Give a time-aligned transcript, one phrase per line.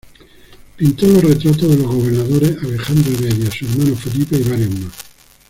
[0.77, 4.93] Pintó los retratos de los gobernadores Alejandro Heredia, su hermano Felipe, y varios más.